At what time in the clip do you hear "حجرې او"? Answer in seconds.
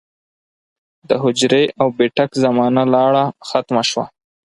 1.23-1.87